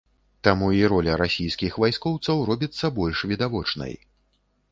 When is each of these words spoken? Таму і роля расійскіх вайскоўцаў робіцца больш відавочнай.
Таму 0.45 0.69
і 0.75 0.79
роля 0.93 1.17
расійскіх 1.21 1.75
вайскоўцаў 1.83 2.41
робіцца 2.49 2.85
больш 2.97 3.17
відавочнай. 3.33 3.93